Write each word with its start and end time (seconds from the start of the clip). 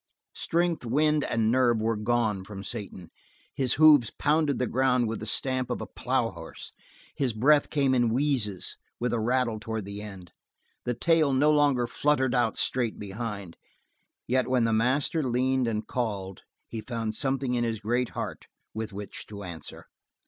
Strength, 0.33 0.83
wind 0.83 1.25
and 1.25 1.51
nerve 1.51 1.79
were 1.79 1.95
gone 1.95 2.43
from 2.43 2.63
Satan; 2.63 3.11
his 3.53 3.75
hoofs 3.75 4.09
pounded 4.09 4.57
the 4.57 4.65
ground 4.65 5.07
with 5.07 5.19
the 5.19 5.27
stamp 5.27 5.69
of 5.69 5.79
a 5.79 5.85
plowhorse; 5.85 6.71
his 7.15 7.33
breath 7.33 7.69
came 7.69 7.93
in 7.93 8.09
wheezes 8.09 8.77
with 8.99 9.13
a 9.13 9.19
rattle 9.19 9.59
toward 9.59 9.85
the 9.85 10.01
end; 10.01 10.31
the 10.85 10.95
tail 10.95 11.33
no 11.33 11.51
longer 11.51 11.85
fluttered 11.85 12.33
out 12.33 12.57
straight 12.57 12.97
behind. 12.97 13.57
Yet 14.25 14.47
when 14.47 14.63
the 14.63 14.73
master 14.73 15.21
leaned 15.21 15.67
and 15.67 15.85
called 15.85 16.41
he 16.67 16.81
found 16.81 17.13
something 17.13 17.53
in 17.53 17.63
his 17.63 17.79
great 17.79 18.09
heart 18.17 18.47
with 18.73 18.91
which 18.91 19.27
to 19.27 19.43
answer. 19.43 19.85